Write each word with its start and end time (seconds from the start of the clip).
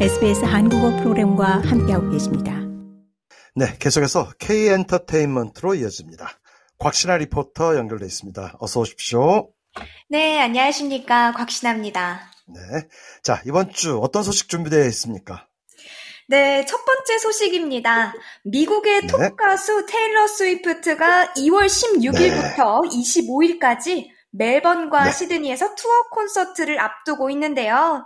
SBS 0.00 0.44
한국어 0.44 0.90
프로그램과 0.96 1.62
함께하고 1.62 2.10
계십니다. 2.10 2.52
네, 3.54 3.76
계속해서 3.78 4.32
K 4.40 4.66
엔터테인먼트로 4.68 5.76
이어집니다. 5.76 6.28
곽신아 6.78 7.18
리포터 7.18 7.76
연결돼 7.76 8.04
있습니다. 8.04 8.56
어서 8.58 8.80
오십시오. 8.80 9.50
네, 10.08 10.40
안녕하십니까. 10.40 11.32
곽신아입니다. 11.32 12.20
네. 12.48 12.60
자, 13.22 13.40
이번 13.46 13.72
주 13.72 13.98
어떤 14.00 14.24
소식 14.24 14.48
준비되어 14.48 14.84
있습니까? 14.86 15.46
네, 16.28 16.64
첫 16.66 16.84
번째 16.84 17.18
소식입니다. 17.18 18.14
미국의 18.42 19.02
네. 19.02 19.06
톱 19.06 19.36
가수 19.36 19.86
테일러 19.86 20.26
스위프트가 20.26 21.34
2월 21.36 21.66
16일부터 21.66 22.80
25일까지 22.90 24.13
멜번과 24.36 25.04
네. 25.04 25.12
시드니에서 25.12 25.74
투어 25.76 26.08
콘서트를 26.10 26.80
앞두고 26.80 27.30
있는데요. 27.30 28.04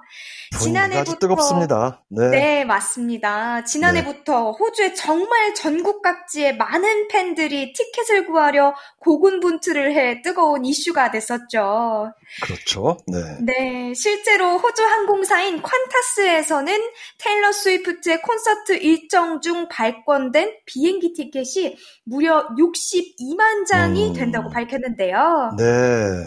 아주 1.01 1.19
뜨겁습니다. 1.19 2.03
네. 2.09 2.29
네, 2.29 2.65
맞습니다. 2.65 3.65
지난해부터 3.65 4.53
호주의 4.53 4.95
정말 4.95 5.55
전국 5.55 6.03
각지에 6.03 6.53
많은 6.53 7.09
팬들이 7.09 7.73
티켓을 7.73 8.27
구하려 8.27 8.75
고군분투를 9.01 9.95
해 9.95 10.23
뜨거운 10.23 10.65
이슈가 10.65 11.11
됐었죠. 11.11 12.13
그렇죠. 12.43 12.99
네. 13.07 13.19
네, 13.41 13.95
실제로 13.95 14.59
호주 14.59 14.83
항공사인 14.85 15.63
퀀타스에서는 15.63 16.73
테일러 17.19 17.53
스위프트의 17.53 18.21
콘서트 18.21 18.73
일정 18.73 19.41
중 19.41 19.69
발권된 19.69 20.59
비행기 20.67 21.15
티켓이 21.15 21.77
무려 22.05 22.47
62만 22.49 23.67
장이 23.67 24.09
음. 24.09 24.13
된다고 24.13 24.51
밝혔는데요. 24.51 25.55
네. 25.57 26.18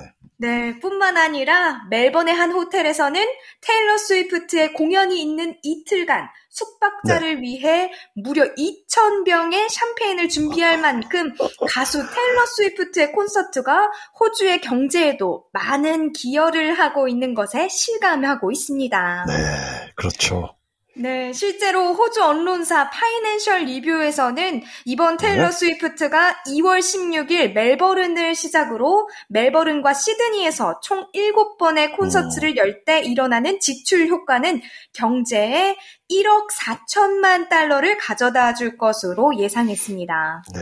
네, 0.41 0.79
뿐만 0.79 1.17
아니라 1.17 1.83
멜번의 1.91 2.33
한 2.33 2.51
호텔에서는 2.51 3.23
테일러 3.61 3.95
스위프트의 3.95 4.73
공연이 4.73 5.21
있는 5.21 5.55
이틀간 5.61 6.27
숙박자를 6.49 7.43
위해 7.43 7.91
무려 8.15 8.45
2,000병의 8.55 9.69
샴페인을 9.69 10.29
준비할 10.29 10.79
만큼 10.79 11.31
가수 11.69 11.99
테일러 11.99 12.45
스위프트의 12.47 13.11
콘서트가 13.11 13.91
호주의 14.19 14.59
경제에도 14.61 15.45
많은 15.53 16.11
기여를 16.11 16.73
하고 16.73 17.07
있는 17.07 17.35
것에 17.35 17.67
실감하고 17.67 18.51
있습니다. 18.51 19.25
네. 19.27 19.91
그렇죠. 19.95 20.55
네, 20.93 21.31
실제로 21.31 21.93
호주 21.93 22.21
언론사 22.21 22.89
파이낸셜 22.89 23.63
리뷰에서는 23.63 24.61
이번 24.85 25.15
테일러 25.17 25.45
네. 25.45 25.51
스위프트가 25.51 26.43
2월 26.47 26.79
16일 26.79 27.53
멜버른을 27.53 28.35
시작으로 28.35 29.07
멜버른과 29.29 29.93
시드니에서 29.93 30.81
총 30.81 31.07
7번의 31.13 31.95
콘서트를 31.97 32.57
열 32.57 32.83
때 32.83 32.99
일어나는 32.99 33.59
지출 33.59 34.07
효과는 34.07 34.61
경제에 34.93 35.75
1억 36.09 36.47
4천만 36.51 37.47
달러를 37.47 37.97
가져다 37.97 38.53
줄 38.55 38.77
것으로 38.77 39.37
예상했습니다. 39.37 40.43
네. 40.53 40.59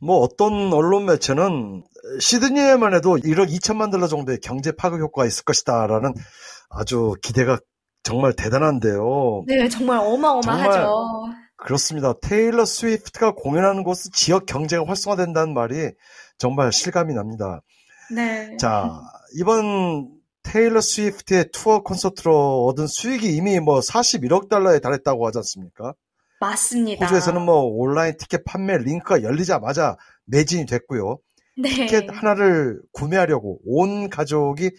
뭐 0.00 0.18
어떤 0.18 0.72
언론 0.72 1.04
매체는 1.06 1.84
시드니에만 2.18 2.94
해도 2.94 3.16
1억 3.16 3.50
2천만 3.50 3.92
달러 3.92 4.08
정도의 4.08 4.38
경제 4.42 4.72
파급 4.72 5.00
효과가 5.00 5.26
있을 5.26 5.44
것이다라는 5.44 6.14
아주 6.70 7.14
기대가 7.22 7.58
정말 8.02 8.34
대단한데요. 8.34 9.44
네, 9.46 9.68
정말 9.68 9.98
어마어마하죠. 9.98 11.26
그렇습니다. 11.56 12.14
테일러 12.20 12.64
스위프트가 12.64 13.34
공연하는 13.34 13.84
곳은 13.84 14.10
지역 14.14 14.46
경제가 14.46 14.84
활성화된다는 14.86 15.52
말이 15.52 15.90
정말 16.38 16.72
실감이 16.72 17.14
납니다. 17.14 17.60
네. 18.14 18.56
자, 18.56 19.00
이번 19.38 20.10
테일러 20.42 20.80
스위프트의 20.80 21.50
투어 21.52 21.82
콘서트로 21.82 22.64
얻은 22.66 22.86
수익이 22.86 23.36
이미 23.36 23.60
뭐 23.60 23.80
41억 23.80 24.48
달러에 24.48 24.80
달했다고 24.80 25.26
하지 25.26 25.38
않습니까? 25.38 25.94
맞습니다. 26.40 27.04
호주에서는 27.04 27.42
뭐 27.42 27.56
온라인 27.64 28.16
티켓 28.18 28.44
판매 28.44 28.78
링크가 28.78 29.22
열리자마자 29.22 29.96
매진이 30.24 30.64
됐고요. 30.64 31.18
네. 31.60 31.68
티켓 31.86 32.08
하나를 32.10 32.80
구매하려고 32.92 33.60
온 33.64 34.08
가족이 34.08 34.70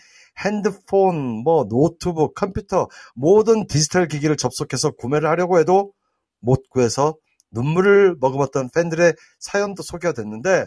핸드폰, 0.43 1.43
뭐 1.43 1.67
노트북, 1.67 2.33
컴퓨터 2.35 2.87
모든 3.15 3.67
디지털 3.67 4.07
기기를 4.07 4.37
접속해서 4.37 4.91
구매를 4.91 5.29
하려고 5.29 5.59
해도 5.59 5.93
못 6.39 6.69
구해서 6.69 7.15
눈물을 7.51 8.15
머금었던 8.19 8.69
팬들의 8.73 9.13
사연도 9.39 9.83
소개가 9.83 10.13
됐는데 10.13 10.65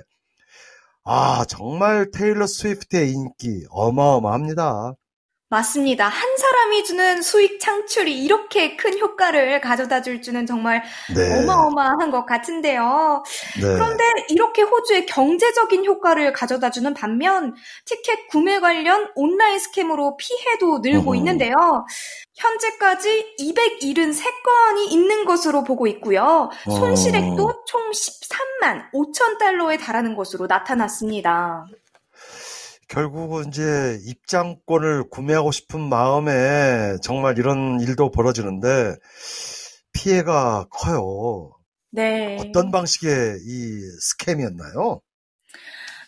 아 1.05 1.45
정말 1.47 2.11
테일러 2.11 2.47
스위프트의 2.47 3.11
인기 3.11 3.65
어마어마합니다. 3.71 4.95
맞습니다. 5.55 6.09
한 6.09 6.37
사람이 6.37 6.85
주는 6.85 7.23
수익 7.23 7.61
창출이 7.61 8.25
이렇게 8.25 8.77
큰 8.77 8.99
효과를 8.99 9.61
가져다 9.61 10.03
줄 10.03 10.21
줄은 10.21 10.47
정말 10.47 10.83
네. 11.15 11.39
어마어마한 11.39 12.11
것 12.11 12.25
같은데요. 12.25 13.23
네. 13.61 13.63
그런데 13.63 14.05
이렇게 14.31 14.63
호주의 14.63 15.07
경제적인 15.07 15.85
효과를 15.85 16.33
가져다 16.33 16.71
주는 16.71 16.93
반면 16.95 17.55
티켓 17.85 18.27
구매 18.29 18.59
관련 18.59 19.11
온라인 19.15 19.59
스캠으로 19.59 20.17
피해도 20.17 20.81
늘고 20.83 21.11
어허. 21.11 21.15
있는데요. 21.17 21.55
현재까지 22.37 23.37
273건이 23.39 24.91
있는 24.91 25.25
것으로 25.25 25.63
보고 25.63 25.87
있고요. 25.87 26.51
어. 26.67 26.71
손실액도 26.71 27.65
총 27.67 27.91
13만 27.91 28.91
5천 28.93 29.39
달러에 29.39 29.77
달하는 29.77 30.17
것으로 30.17 30.47
나타났습니다. 30.47 31.67
결국은 32.89 33.49
이제 33.49 33.99
입장권을 34.07 35.11
구매하고 35.11 35.53
싶은 35.53 35.81
마음에 35.81 36.97
정말 37.03 37.39
이런 37.39 37.81
일도 37.81 38.11
벌어지는데 38.11 38.97
피해가 39.93 40.67
커요. 40.71 41.53
네. 41.91 42.37
어떤 42.41 42.71
방식의 42.71 43.39
이 43.45 43.81
스캠이었나요? 44.01 45.01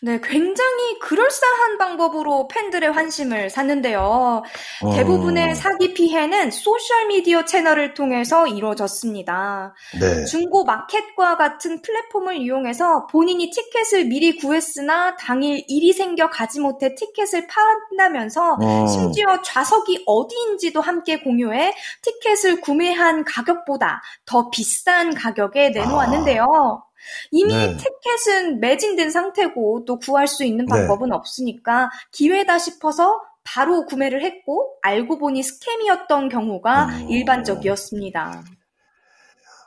네, 0.06 0.20
굉장히 0.22 1.00
그럴싸한 1.00 1.78
방법으로 1.78 2.46
팬들의 2.46 2.92
환심을 2.92 3.50
샀는데요. 3.50 4.44
어, 4.84 4.94
대부분의 4.94 5.56
사기 5.56 5.94
피해는 5.94 6.52
소셜미디어 6.52 7.44
채널을 7.44 7.92
통해서 7.92 8.46
이루어졌습니다. 8.46 9.74
네. 10.00 10.24
중고 10.26 10.62
마켓과 10.62 11.36
같은 11.36 11.82
플랫폼을 11.82 12.36
이용해서 12.36 13.08
본인이 13.08 13.50
티켓을 13.50 14.04
미리 14.04 14.36
구했으나 14.36 15.16
당일 15.16 15.64
일이 15.66 15.92
생겨 15.92 16.30
가지 16.30 16.60
못해 16.60 16.94
티켓을 16.94 17.48
판다면서 17.48 18.58
어, 18.62 18.86
심지어 18.86 19.42
좌석이 19.42 20.04
어디인지도 20.06 20.80
함께 20.82 21.18
공유해 21.18 21.74
티켓을 22.02 22.60
구매한 22.60 23.24
가격보다 23.24 24.00
더 24.24 24.50
비싼 24.50 25.14
가격에 25.14 25.70
내놓았는데요. 25.70 26.86
이미 27.30 27.52
네. 27.52 27.76
티켓은 27.76 28.60
매진된 28.60 29.10
상태고 29.10 29.84
또 29.86 29.98
구할 29.98 30.26
수 30.26 30.44
있는 30.44 30.66
네. 30.66 30.70
방법은 30.70 31.12
없으니까 31.12 31.90
기회다 32.12 32.58
싶어서 32.58 33.20
바로 33.44 33.86
구매를 33.86 34.22
했고 34.22 34.74
알고 34.82 35.18
보니 35.18 35.42
스캠이었던 35.42 36.28
경우가 36.28 36.86
음. 36.86 37.10
일반적이었습니다. 37.10 38.42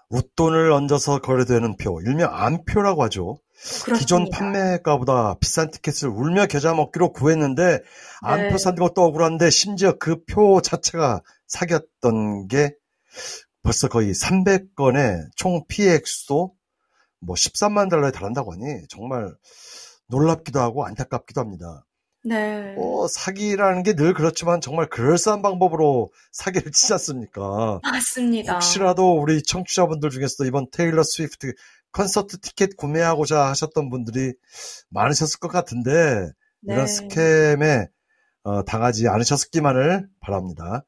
웃돈을 0.10 0.72
얹어서 0.72 1.20
거래되는 1.20 1.78
표, 1.78 2.02
일명 2.02 2.34
안표라고 2.34 3.04
하죠. 3.04 3.38
기존 3.98 4.30
그렇습니다. 4.30 4.38
판매가보다 4.38 5.36
비싼 5.40 5.70
티켓을 5.70 6.10
울며 6.10 6.48
겨자 6.48 6.74
먹기로 6.74 7.12
구했는데 7.12 7.80
안표 8.22 8.52
네. 8.52 8.58
산 8.58 8.76
것도 8.76 9.04
억울한데 9.04 9.50
심지어 9.50 9.98
그 9.98 10.24
표 10.26 10.62
자체가 10.62 11.22
사기였던 11.48 12.48
게 12.48 12.74
벌써 13.62 13.88
거의 13.90 14.14
300건의 14.14 15.28
총 15.36 15.66
피해 15.68 15.96
액수도 15.96 16.54
뭐 17.19 17.35
13만 17.35 17.90
달러에 17.90 18.12
달한다고 18.12 18.53
하니 18.53 18.88
정말 18.90 19.34
놀랍기도 20.07 20.59
하고 20.59 20.85
안타깝기도 20.85 21.41
합니다. 21.41 21.85
네. 22.25 22.74
뭐 22.75 23.07
사기라는 23.07 23.84
게 23.84 23.94
늘 23.96 24.13
그렇지만 24.13 24.60
정말 24.60 24.88
그럴싸한 24.89 25.42
방법으로 25.42 26.10
사기를 26.31 26.71
치지 26.71 26.94
않습니까? 26.94 27.80
맞습니다. 27.83 28.54
혹시라도 28.54 29.19
우리 29.21 29.42
청취자분들 29.44 30.10
중에서도 30.10 30.45
이번 30.45 30.68
테일러 30.71 31.04
스위프트 31.04 31.54
콘서트 31.92 32.39
티켓 32.39 32.75
구매하고자 32.77 33.45
하셨던 33.48 33.89
분들이 33.89 34.33
많으셨을 34.89 35.39
것 35.39 35.48
같은데 35.48 36.30
이런 36.63 36.86
네. 36.86 36.88
scam에 36.88 37.88
어, 38.44 38.63
당하지 38.63 39.07
않으셨기만을 39.07 40.07
바랍니다. 40.19 40.86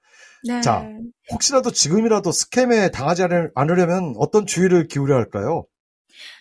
네. 0.47 0.61
자. 0.61 0.85
혹시라도 1.31 1.71
지금이라도 1.71 2.31
scam에 2.31 2.89
당하지 2.91 3.23
않으- 3.23 3.51
않으려면 3.55 4.13
어떤 4.17 4.45
주의를 4.45 4.87
기울여야 4.87 5.17
할까요? 5.17 5.65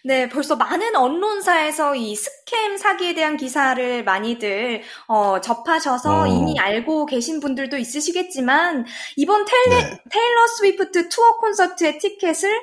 네, 0.04 0.28
벌써 0.28 0.56
많은 0.56 0.96
언론사에서 0.96 1.94
이 1.94 2.14
scam 2.14 2.76
사기에 2.76 3.14
대한 3.14 3.36
기사를 3.36 4.04
많이들 4.04 4.82
어, 5.08 5.40
접하셔서 5.40 6.22
어. 6.22 6.26
이미 6.26 6.58
알고 6.58 7.06
계신 7.06 7.40
분들도 7.40 7.76
있으시겠지만 7.76 8.86
이번 9.16 9.44
테일러, 9.44 9.80
네. 9.80 9.98
테일러 10.10 10.46
스위프트 10.46 11.08
투어 11.08 11.36
콘서트의 11.36 11.98
티켓을 11.98 12.60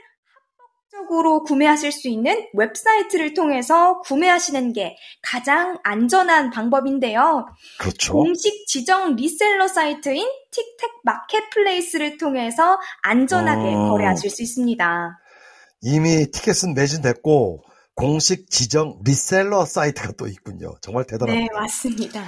적으로 0.97 1.43
구매하실 1.43 1.91
수 1.91 2.07
있는 2.07 2.47
웹사이트를 2.53 3.33
통해서 3.33 3.99
구매하시는 4.01 4.73
게 4.73 4.97
가장 5.21 5.77
안전한 5.83 6.49
방법인데요. 6.49 7.45
그렇죠. 7.77 8.13
공식 8.13 8.65
지정 8.67 9.15
reseller 9.15 9.67
사이트인 9.67 10.27
Ticketek 10.51 10.91
Marketplace를 11.03 12.17
통해서 12.17 12.79
안전하게 13.03 13.75
음. 13.75 13.89
거래하실 13.89 14.29
수 14.29 14.41
있습니다. 14.41 15.19
이미 15.81 16.29
티켓은 16.31 16.73
매진됐고 16.73 17.63
공식 17.95 18.49
지정 18.49 18.99
reseller 19.03 19.65
사이트가 19.65 20.13
또 20.17 20.27
있군요. 20.27 20.75
정말 20.81 21.05
대단합니다. 21.05 21.53
네, 21.53 21.59
맞습니다. 21.59 22.23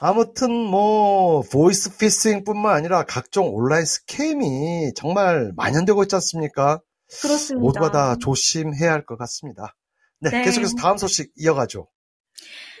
아무튼 0.00 0.50
뭐 0.52 1.42
보이스 1.42 1.96
피싱뿐만 1.96 2.74
아니라 2.74 3.04
각종 3.04 3.54
온라인 3.54 3.84
scam이 3.86 4.92
정말 4.96 5.52
만연되고 5.56 6.02
있지 6.02 6.16
않습니까? 6.16 6.80
그렇습니다. 7.22 7.60
모두가 7.60 7.90
다 7.92 8.16
조심해야 8.20 8.92
할 8.92 9.06
것 9.06 9.16
같습니다. 9.18 9.74
네, 10.20 10.30
네. 10.30 10.42
계속해서 10.42 10.74
다음 10.76 10.96
소식 10.96 11.30
이어가죠. 11.36 11.88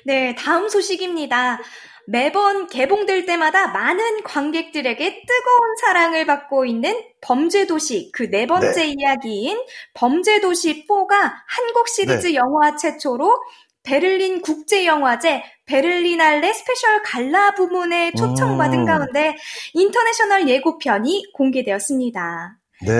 네, 0.06 0.34
다음 0.34 0.68
소식입니다. 0.68 1.60
매번 2.06 2.66
개봉될 2.66 3.24
때마다 3.26 3.68
많은 3.68 4.22
관객들에게 4.22 5.22
뜨거운 5.26 5.76
사랑을 5.80 6.26
받고 6.26 6.66
있는 6.66 6.94
범죄도시 7.20 8.10
그 8.12 8.28
네 8.30 8.46
번째 8.46 8.86
이야기인 8.86 9.58
범죄도시 9.94 10.86
4가 10.86 11.32
한국 11.46 11.88
시리즈 11.88 12.26
네. 12.28 12.34
영화 12.34 12.76
최초로 12.76 13.40
베를린 13.84 14.40
국제영화제 14.40 15.42
베를리날레 15.66 16.52
스페셜 16.52 17.02
갈라 17.02 17.54
부문에 17.54 18.12
초청받은 18.12 18.80
음. 18.80 18.84
가운데 18.86 19.36
인터내셔널 19.74 20.48
예고편이 20.48 21.32
공개되었습니다. 21.34 22.58
네, 22.86 22.92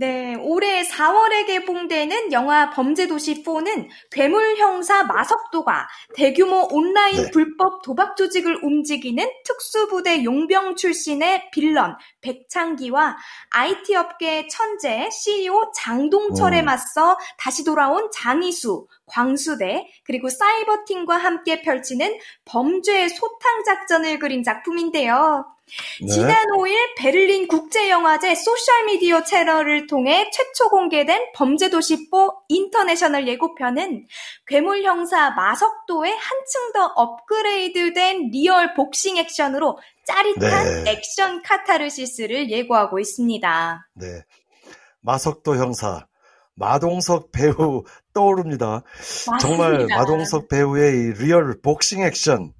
네, 0.00 0.36
올해 0.36 0.84
4월에 0.84 1.44
개봉되는 1.48 2.30
영화 2.32 2.70
범죄도시 2.70 3.42
4는 3.42 3.88
괴물 4.12 4.56
형사 4.56 5.02
마석도가 5.02 5.88
대규모 6.14 6.68
온라인 6.70 7.16
네. 7.16 7.30
불법 7.32 7.82
도박 7.82 8.16
조직을 8.16 8.60
움직이는 8.62 9.28
특수부대 9.44 10.22
용병 10.22 10.76
출신의 10.76 11.50
빌런 11.50 11.96
백창기와 12.20 13.16
IT 13.50 13.96
업계 13.96 14.46
천재 14.46 15.08
CEO 15.10 15.72
장동철에 15.74 16.60
음. 16.60 16.66
맞서 16.66 17.18
다시 17.36 17.64
돌아온 17.64 18.08
장이수, 18.12 18.86
광수대, 19.08 19.88
그리고 20.04 20.28
사이버팀과 20.28 21.16
함께 21.16 21.62
펼치는 21.62 22.18
범죄의 22.44 23.08
소탕 23.08 23.64
작전을 23.64 24.18
그린 24.18 24.42
작품인데요. 24.42 25.44
네. 26.00 26.06
지난 26.06 26.46
5일 26.56 26.96
베를린 26.96 27.46
국제영화제 27.48 28.34
소셜미디어 28.34 29.24
채널을 29.24 29.86
통해 29.86 30.30
최초 30.32 30.68
공개된 30.70 31.32
범죄도시4 31.34 32.36
international 32.48 33.28
예고편은 33.28 34.06
괴물 34.46 34.84
형사 34.84 35.30
마석도의 35.30 36.12
한층 36.16 36.72
더 36.72 36.86
업그레이드된 36.96 38.30
real 38.30 38.74
복싱 38.74 39.18
액션으로 39.18 39.78
짜릿한 40.06 40.84
네. 40.84 40.92
액션 40.92 41.42
카타르시스를 41.42 42.50
예고하고 42.50 42.98
있습니다. 42.98 43.88
네. 43.94 44.06
마석도 45.00 45.56
형사, 45.56 46.06
마동석 46.58 47.30
배우 47.32 47.84
떠오릅니다. 48.12 48.82
정말 49.40 49.72
맞습니다. 49.72 49.96
마동석 49.96 50.48
배우의 50.48 50.92
이 50.92 51.22
real 51.22 51.60
복싱 51.62 52.02
액션 52.02 52.52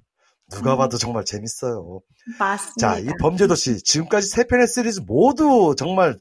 누가 0.51 0.73
음. 0.73 0.77
봐도 0.77 0.97
정말 0.97 1.25
재밌어요. 1.25 2.01
맞습니다. 2.39 2.95
자, 2.95 2.99
이 2.99 3.07
범죄도시 3.19 3.83
지금까지 3.83 4.27
세 4.27 4.43
편의 4.45 4.67
시리즈 4.67 5.01
모두 5.05 5.75
정말 5.77 6.17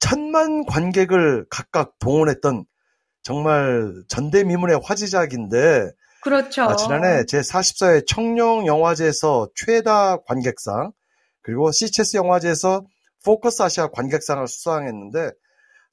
천만 0.00 0.64
관객을 0.66 1.46
각각 1.50 1.98
동원했던 1.98 2.64
정말 3.22 3.92
전대미문의 4.08 4.80
화제작인데 4.84 5.90
그렇죠. 6.22 6.62
아, 6.62 6.76
지난해 6.76 7.24
제44회 7.24 8.06
청룡 8.06 8.66
영화제에서 8.66 9.48
최다 9.54 10.18
관객상 10.24 10.92
그리고 11.42 11.72
시체스 11.72 12.16
영화제에서 12.16 12.84
포커스 13.24 13.62
아시아 13.62 13.88
관객상을 13.88 14.46
수상했는데 14.46 15.32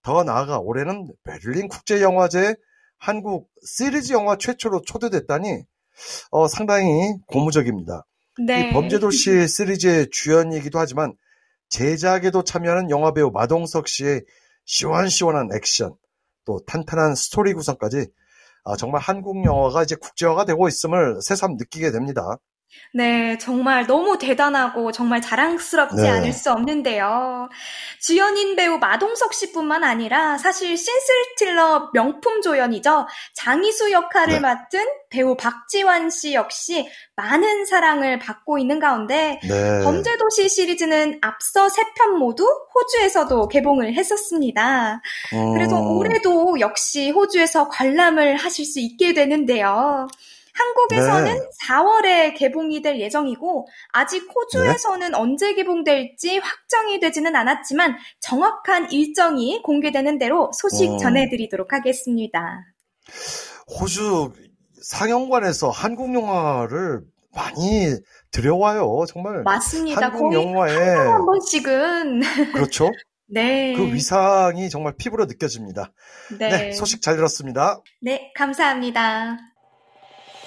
더 0.05 0.23
나아가 0.23 0.59
올해는 0.59 1.11
베를린 1.23 1.67
국제영화제 1.67 2.55
한국 2.99 3.49
시리즈 3.65 4.13
영화 4.13 4.37
최초로 4.37 4.83
초대됐다니 4.83 5.63
어, 6.29 6.47
상당히 6.47 7.15
고무적입니다. 7.25 8.05
네. 8.45 8.69
이 8.69 8.73
범죄도시 8.73 9.47
시리즈의 9.49 10.11
주연이기도 10.11 10.77
하지만 10.77 11.15
제작에도 11.69 12.43
참여하는 12.43 12.91
영화배우 12.91 13.31
마동석 13.31 13.87
씨의 13.87 14.21
시원시원한 14.65 15.49
액션 15.55 15.95
또 16.45 16.59
탄탄한 16.67 17.15
스토리 17.15 17.53
구성까지 17.55 18.05
아, 18.63 18.75
정말 18.75 19.01
한국 19.01 19.43
영화가 19.43 19.81
이제 19.81 19.95
국제화가 19.95 20.45
되고 20.45 20.67
있음을 20.67 21.19
새삼 21.23 21.55
느끼게 21.57 21.89
됩니다. 21.89 22.37
네, 22.93 23.37
정말 23.37 23.87
너무 23.87 24.17
대단하고 24.17 24.91
정말 24.91 25.21
자랑스럽지 25.21 26.01
네. 26.01 26.09
않을 26.09 26.31
수 26.31 26.51
없는데요. 26.51 27.49
주연인 27.99 28.55
배우 28.55 28.77
마동석 28.77 29.33
씨뿐만 29.33 29.83
아니라 29.83 30.37
사실 30.37 30.77
신슬틸러 30.77 31.91
명품 31.93 32.41
조연이죠. 32.41 33.07
장희수 33.33 33.91
역할을 33.91 34.35
네. 34.35 34.39
맡은 34.39 34.79
배우 35.09 35.35
박지환 35.35 36.09
씨 36.09 36.33
역시 36.33 36.87
많은 37.15 37.65
사랑을 37.65 38.19
받고 38.19 38.59
있는 38.59 38.79
가운데 38.79 39.39
네. 39.43 39.83
범죄도시 39.83 40.49
시리즈는 40.49 41.19
앞서 41.21 41.67
세 41.69 41.83
편 41.97 42.17
모두 42.17 42.45
호주에서도 42.73 43.47
개봉을 43.47 43.93
했었습니다. 43.93 45.01
음, 45.33 45.53
그래서 45.53 45.79
올해도 45.79 46.59
역시 46.59 47.09
호주에서 47.11 47.69
관람을 47.69 48.35
하실 48.37 48.65
수 48.65 48.79
있게 48.79 49.13
되는데요. 49.13 50.07
한국에서는 50.55 51.33
네. 51.33 51.49
4월에 51.67 52.37
개봉이 52.37 52.81
될 52.81 52.99
예정이고 52.99 53.67
아직 53.91 54.27
호주에서는 54.33 55.11
네. 55.11 55.17
언제 55.17 55.53
개봉될지 55.53 56.37
확정이 56.39 56.99
되지는 56.99 57.35
않았지만 57.35 57.95
정확한 58.21 58.91
일정이 58.91 59.61
공개되는 59.61 60.17
대로 60.17 60.49
소식 60.53 60.93
음. 60.93 60.97
전해드리도록 60.97 61.73
하겠습니다. 61.73 62.63
호주 63.79 64.31
상영관에서 64.81 65.69
한국 65.69 66.13
영화를 66.13 67.01
많이 67.33 67.93
들여와요. 68.31 69.05
정말 69.07 69.43
맞습니다. 69.43 70.07
한국 70.07 70.33
영화에 70.33 70.75
한 70.75 71.25
번씩은 71.25 72.21
그렇죠. 72.53 72.91
네. 73.27 73.73
그 73.73 73.91
위상이 73.91 74.69
정말 74.69 74.93
피부로 74.97 75.25
느껴집니다. 75.25 75.91
네. 76.37 76.49
네, 76.49 76.71
소식 76.71 77.01
잘 77.01 77.15
들었습니다. 77.15 77.81
네, 78.01 78.31
감사합니다. 78.35 79.37